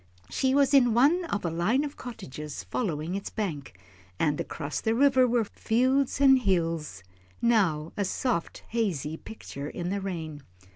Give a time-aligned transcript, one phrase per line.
[0.31, 3.77] She was in one of a line of cottages following its bank,
[4.17, 7.03] and across the river were fields and hills,
[7.39, 10.41] now a soft, hazy picture in the rain.